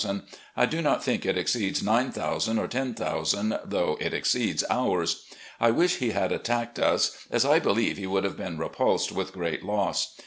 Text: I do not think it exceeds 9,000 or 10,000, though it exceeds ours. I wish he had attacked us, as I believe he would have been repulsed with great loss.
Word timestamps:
I 0.57 0.65
do 0.65 0.81
not 0.81 1.03
think 1.03 1.27
it 1.27 1.37
exceeds 1.37 1.83
9,000 1.83 2.57
or 2.57 2.67
10,000, 2.67 3.59
though 3.63 3.97
it 4.01 4.15
exceeds 4.15 4.63
ours. 4.67 5.23
I 5.59 5.69
wish 5.69 5.97
he 5.97 6.09
had 6.09 6.31
attacked 6.31 6.79
us, 6.79 7.27
as 7.29 7.45
I 7.45 7.59
believe 7.59 7.99
he 7.99 8.07
would 8.07 8.23
have 8.23 8.35
been 8.35 8.57
repulsed 8.57 9.11
with 9.11 9.31
great 9.31 9.61
loss. 9.63 10.15